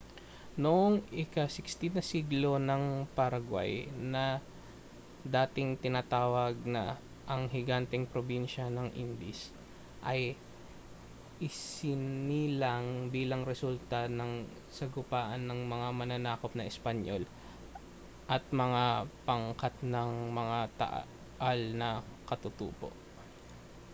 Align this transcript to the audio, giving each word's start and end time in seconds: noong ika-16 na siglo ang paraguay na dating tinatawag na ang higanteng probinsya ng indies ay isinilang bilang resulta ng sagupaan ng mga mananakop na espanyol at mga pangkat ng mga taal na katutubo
noong 0.63 0.93
ika-16 1.23 1.73
na 1.97 2.01
siglo 2.11 2.51
ang 2.73 2.85
paraguay 3.17 3.73
na 4.13 4.25
dating 5.35 5.69
tinatawag 5.83 6.55
na 6.75 6.83
ang 7.33 7.41
higanteng 7.53 8.05
probinsya 8.13 8.65
ng 8.73 8.87
indies 9.03 9.41
ay 10.11 10.21
isinilang 11.49 12.87
bilang 13.15 13.41
resulta 13.51 14.01
ng 14.19 14.31
sagupaan 14.77 15.41
ng 15.45 15.61
mga 15.73 15.87
mananakop 15.99 16.49
na 16.57 16.65
espanyol 16.71 17.21
at 18.33 18.41
mga 18.63 18.83
pangkat 19.29 19.75
ng 19.93 20.11
mga 20.39 20.59
taal 20.81 21.59
na 21.81 21.89
katutubo 22.29 22.89